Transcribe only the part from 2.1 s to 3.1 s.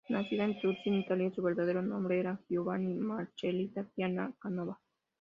era Giovanna